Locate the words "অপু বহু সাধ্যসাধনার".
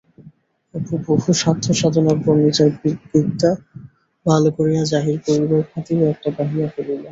0.73-2.17